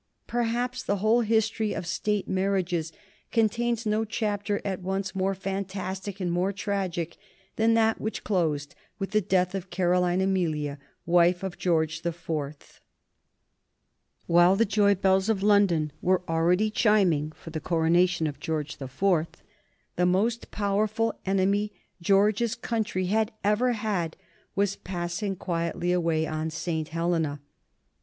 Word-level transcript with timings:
Perhaps 0.25 0.81
the 0.81 0.95
whole 0.95 1.21
history 1.21 1.73
of 1.73 1.85
State 1.85 2.27
marriages 2.27 2.91
contains 3.31 3.85
no 3.85 4.03
chapter 4.03 4.59
at 4.65 4.81
once 4.81 5.13
more 5.13 5.35
fantastic 5.35 6.19
and 6.19 6.31
more 6.31 6.51
tragic 6.51 7.17
than 7.55 7.75
that 7.75 8.01
which 8.01 8.23
closed 8.23 8.73
with 8.97 9.11
the 9.11 9.21
death 9.21 9.53
of 9.53 9.69
Caroline 9.69 10.19
Amelia, 10.19 10.79
wife 11.05 11.43
of 11.43 11.59
George 11.59 12.01
the 12.01 12.11
Fourth. 12.11 12.81
[Sidenote: 14.27 14.27
Death 14.27 14.27
of 14.27 14.27
Napoleon 14.27 14.27
Bonaparte] 14.27 14.33
While 14.33 14.55
the 14.55 14.73
joy 14.73 14.95
bells 14.99 15.29
of 15.29 15.43
London 15.43 15.91
were 16.01 16.21
already 16.27 16.71
chiming 16.71 17.31
for 17.33 17.49
the 17.51 17.59
coronation 17.59 18.25
of 18.25 18.39
George 18.39 18.77
the 18.77 18.87
Fourth, 18.87 19.43
the 19.97 20.07
most 20.07 20.49
powerful 20.49 21.13
enemy 21.27 21.73
George's 22.01 22.55
country 22.55 23.05
had 23.05 23.31
ever 23.43 23.73
had 23.73 24.17
was 24.55 24.77
passing 24.77 25.35
quietly 25.35 25.91
away 25.91 26.25
in 26.25 26.49
St. 26.49 26.87
Helena. 26.87 27.39